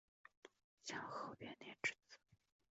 [0.83, 2.17] 享和元年之子。